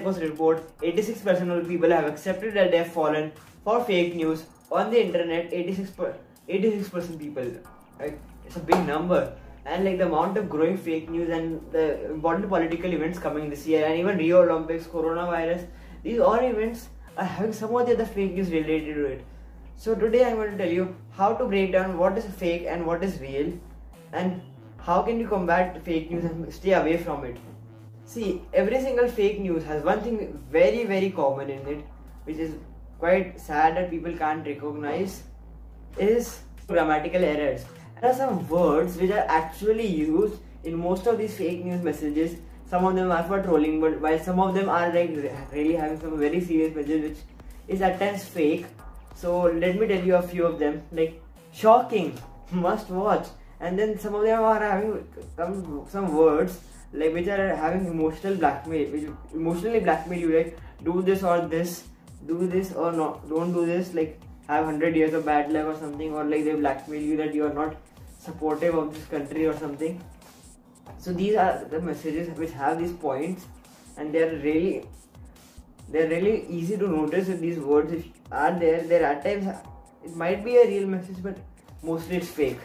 [0.00, 3.32] Post report 86% of people have accepted that they have fallen
[3.64, 5.52] for fake news on the internet.
[5.52, 5.92] 86
[6.48, 7.44] 86% people.
[7.98, 9.36] Like, it's a big number.
[9.64, 13.66] And like the amount of growing fake news and the important political events coming this
[13.66, 15.66] year, and even Rio Olympics, coronavirus,
[16.02, 19.24] these all events are having some of the other fake news related to it.
[19.76, 22.86] So today I'm going to tell you how to break down what is fake and
[22.86, 23.52] what is real,
[24.12, 24.40] and
[24.78, 27.36] how can you combat fake news and stay away from it.
[28.10, 31.84] See, every single fake news has one thing very, very common in it,
[32.24, 32.54] which is
[32.98, 35.22] quite sad that people can't recognize,
[35.96, 37.64] is grammatical errors.
[38.00, 42.34] There are some words which are actually used in most of these fake news messages.
[42.68, 45.10] Some of them are for trolling, but while some of them are like
[45.52, 47.18] really having some very serious messages, which
[47.68, 48.66] is at times fake.
[49.14, 50.82] So let me tell you a few of them.
[50.90, 52.18] Like shocking,
[52.50, 53.28] must watch,
[53.60, 55.06] and then some of them are having
[55.36, 56.58] some some words
[56.92, 61.84] like which are having emotional blackmail which emotionally blackmail you like do this or this
[62.26, 65.78] do this or not don't do this like have 100 years of bad luck or
[65.78, 67.76] something or like they blackmail you that you are not
[68.18, 70.00] supportive of this country or something.
[70.98, 73.46] So these are the messages which have these points
[73.96, 74.84] and they are really
[75.88, 78.82] they're really easy to notice if these words if are there.
[78.82, 79.46] There are times
[80.04, 81.38] it might be a real message but
[81.82, 82.58] mostly it's fake.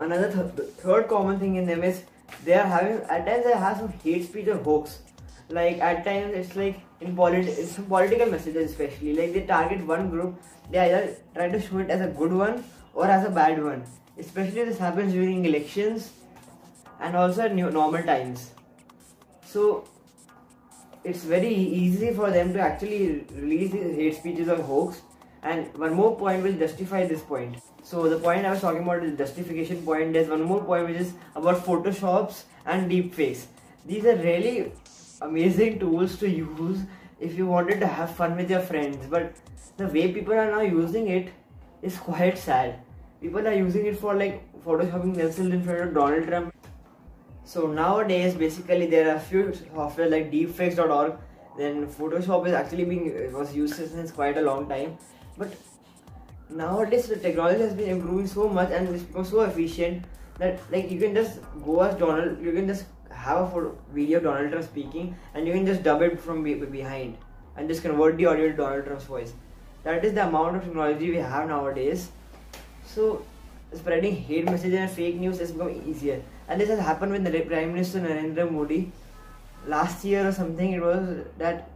[0.00, 2.02] Another th- third common thing in them is
[2.44, 5.00] they are having at times they have some hate speech or hoax.
[5.48, 10.08] Like at times it's like in polit some political messages especially like they target one
[10.10, 13.62] group they either try to show it as a good one or as a bad
[13.62, 13.84] one.
[14.18, 16.12] Especially this happens during elections
[17.00, 18.52] and also at new, normal times.
[19.44, 19.86] So
[21.02, 25.02] it's very easy for them to actually release these hate speeches or hoax.
[25.44, 27.58] And one more point will justify this point.
[27.82, 30.14] So the point I was talking about is justification point.
[30.14, 33.44] There's one more point which is about photoshops and deepfakes.
[33.84, 34.72] These are really
[35.20, 36.80] amazing tools to use
[37.20, 39.06] if you wanted to have fun with your friends.
[39.10, 39.34] But
[39.76, 41.28] the way people are now using it
[41.82, 42.78] is quite sad.
[43.20, 46.54] People are using it for like photoshopping themselves in front of Donald Trump.
[47.44, 51.18] So nowadays, basically, there are a few software like deepfakes.org.
[51.58, 54.96] Then Photoshop is actually being was used since quite a long time,
[55.36, 55.52] but
[56.50, 60.04] nowadays the technology has been improving so much and it's become so efficient
[60.38, 64.24] that like you can just go as Donald, you can just have a video of
[64.24, 67.16] Donald Trump speaking and you can just dub it from be- behind
[67.56, 69.32] and just convert the audio to Donald Trump's voice.
[69.84, 72.10] That is the amount of technology we have nowadays.
[72.86, 73.24] So
[73.72, 76.22] spreading hate messages and fake news has become easier.
[76.48, 78.92] And this has happened with the Prime Minister Narendra Modi.
[79.66, 81.70] Last year or something, it was that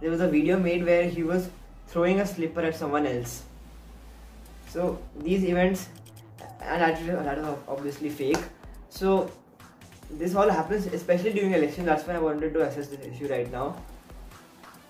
[0.00, 1.50] there was a video made where he was
[1.88, 3.42] throwing a slipper at someone else.
[4.68, 5.88] So these events,
[6.60, 8.38] and that is, obviously fake.
[8.90, 9.30] So
[10.10, 11.84] this all happens especially during election.
[11.84, 13.76] That's why I wanted to assess this issue right now.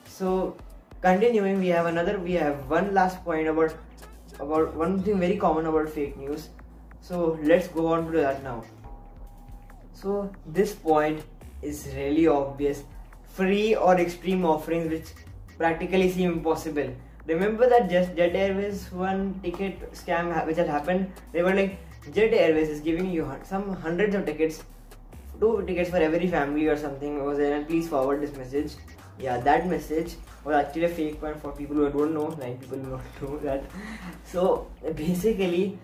[0.06, 0.56] So
[1.00, 2.19] continuing, we have another.
[2.19, 3.75] We have one last point about
[4.41, 6.48] about one thing very common about fake news.
[7.00, 8.65] So let's go on to that now.
[9.92, 11.22] So this point
[11.62, 12.82] is really obvious.
[13.26, 15.09] Free or extreme offerings which
[15.58, 16.94] practically seem impossible.
[17.26, 21.12] Remember that just Jet Airways one ticket scam which had happened?
[21.32, 21.78] They were like
[22.12, 24.62] Jet Airways is giving you some hundreds of tickets,
[25.38, 28.72] two tickets for every family or something was there, and please forward this message.
[29.18, 30.14] Yeah, that message
[30.44, 32.28] was actually a fake one for people who don't know.
[32.41, 33.64] Nine people do not know that.
[34.24, 35.78] So basically,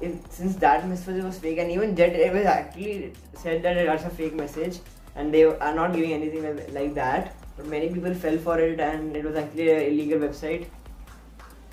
[0.00, 4.10] if, since that message was fake, and even Jet Airways actually said that that's a
[4.10, 4.78] fake message,
[5.16, 7.34] and they are not giving anything like that.
[7.56, 10.66] But many people fell for it, and it was actually an illegal website.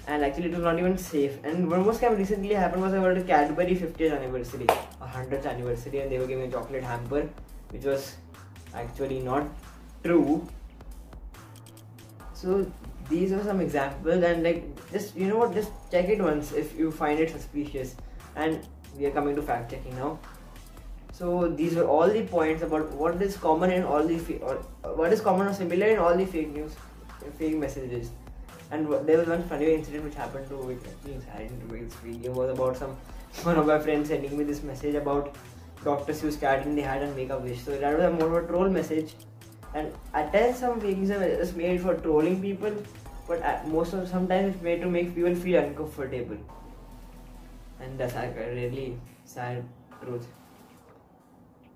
[0.08, 1.38] And actually, it was not even safe.
[1.44, 4.66] And one more scam recently happened was about the Cadbury 50th anniversary,
[5.00, 7.30] a 100th anniversary, and they were giving a chocolate hamper,
[7.70, 8.16] which was
[8.74, 9.48] actually not
[10.04, 10.48] true.
[12.34, 12.66] So
[13.10, 16.78] these are some examples, and like just you know what, just check it once if
[16.78, 17.96] you find it suspicious.
[18.36, 20.20] And we are coming to fact checking now.
[21.12, 24.90] So these were all the points about what is common in all the or uh,
[24.90, 26.74] what is common or similar in all the fake news,
[27.38, 28.12] fake messages.
[28.72, 30.78] And there was one funny incident which happened to me.
[31.36, 32.96] I didn't this video was about some
[33.44, 35.36] one of my friends sending me this message about
[35.84, 36.14] Dr.
[36.14, 37.62] Seuss cat and they had a make a wish.
[37.62, 39.14] So that was a more of a troll message.
[39.74, 42.74] And at times some fake news are made for trolling people,
[43.28, 46.38] but at most of sometimes it's made to make people feel uncomfortable.
[47.80, 49.64] And that's a really sad
[50.02, 50.28] truth.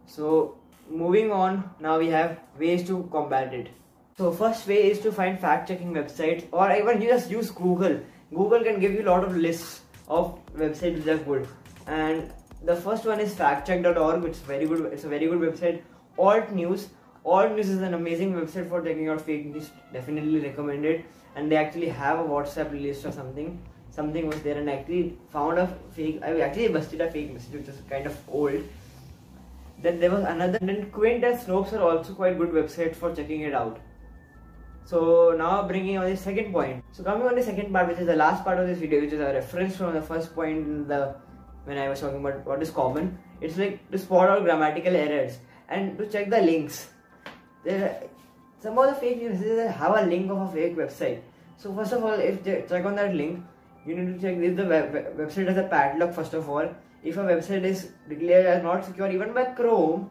[0.08, 0.58] So
[0.90, 3.70] moving on, now we have ways to combat it.
[4.18, 8.00] So first way is to find fact checking websites or even you just use Google.
[8.34, 11.48] Google can give you a lot of lists of websites which are good.
[11.88, 12.32] And
[12.64, 14.92] the first one is factcheck.org, which is very good.
[14.92, 15.82] It's a very good website.
[16.18, 16.88] Alt News.
[17.26, 19.70] Alt News is an amazing website for checking out fake news.
[19.94, 21.06] Definitely recommended.
[21.36, 23.60] And they actually have a WhatsApp list or something.
[23.92, 26.20] Something was there, and I actually found a fake.
[26.24, 28.64] I actually busted a fake message, which is kind of old.
[29.82, 30.58] Then there was another.
[30.60, 33.80] And then Quint and Snopes are also quite good website for checking it out.
[34.86, 36.84] So now bringing on the second point.
[36.92, 39.14] So coming on the second part, which is the last part of this video, which
[39.14, 41.16] is a reference from the first point in the
[41.66, 43.18] when I was talking about what is common.
[43.42, 45.40] It's like to spot all grammatical errors
[45.70, 46.90] and to check the links.
[47.64, 48.04] There,
[48.60, 49.40] some of the fake news
[49.74, 51.22] have a link of a fake website.
[51.58, 53.44] So first of all, if check on that link,
[53.86, 56.14] you need to check if the web, website has a padlock.
[56.14, 56.70] First of all,
[57.06, 60.10] if a website is declared as not secure even by Chrome,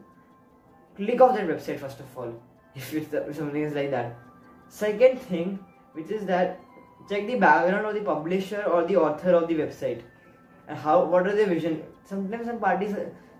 [0.95, 2.33] click off that website first of all.
[2.75, 4.17] If, it's if something is like that
[4.69, 5.59] Second thing,
[5.93, 6.59] which is that
[7.09, 10.01] check the background of the publisher or the author of the website
[10.67, 11.83] and how what are their vision.
[12.03, 12.95] Sometimes some parties,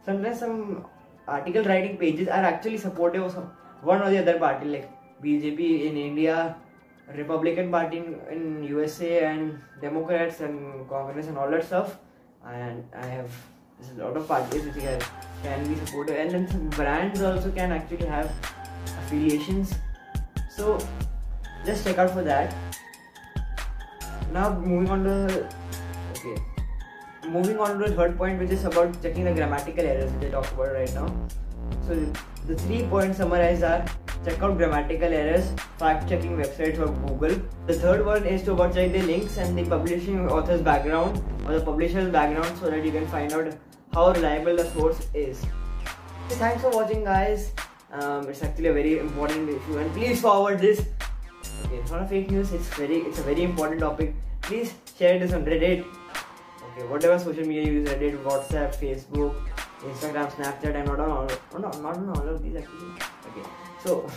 [0.05, 0.85] sometimes some
[1.27, 4.89] article writing pages are actually supportive of some, one or the other party, like
[5.21, 6.55] BJP in India,
[7.13, 11.97] Republican Party in, in USA, and Democrats and Congress and all that stuff.
[12.47, 13.31] And I have
[13.97, 15.01] a lot of parties which can,
[15.44, 18.31] can be supportive, and then some brands also can actually have
[19.00, 19.74] affiliations.
[20.50, 20.77] So
[21.65, 22.56] just check out for that.
[24.31, 25.50] Now moving on to
[26.12, 26.42] okay.
[27.27, 30.31] Moving on to the third point which is about checking the grammatical errors which I
[30.31, 31.13] talked about right now.
[31.88, 31.95] So
[32.48, 33.86] the three points summarized are
[34.25, 37.36] check out grammatical errors fact checking websites or google
[37.68, 41.60] the third one is to about check the links and the publishing author's background or
[41.60, 43.54] the publisher's background so that you can find out
[43.94, 45.45] how reliable the source is
[46.44, 47.51] thanks for watching guys
[47.92, 50.86] um, it's actually a very important issue and please forward this
[51.66, 52.51] Okay, it's not a fake news.
[52.51, 54.13] It's very, it's a very important topic.
[54.42, 55.86] Please share this on Reddit.
[56.69, 59.36] Okay, whatever social media you use, Reddit, WhatsApp, Facebook,
[59.81, 60.75] Instagram, Snapchat.
[60.75, 62.92] I'm not on all, no, not on all of these actually.
[63.30, 63.48] Okay,
[63.85, 64.09] so,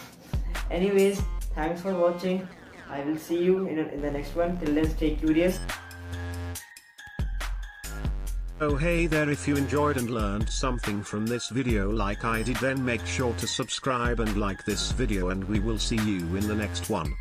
[0.70, 1.22] anyways,
[1.54, 2.48] thanks for watching.
[2.88, 4.58] I will see you in, in the next one.
[4.58, 5.60] Till then, stay curious.
[8.60, 12.56] Oh hey there if you enjoyed and learned something from this video like I did
[12.56, 16.48] then make sure to subscribe and like this video and we will see you in
[16.48, 17.14] the next one.